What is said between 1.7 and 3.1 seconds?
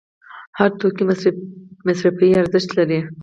مصرفي ارزښت لري.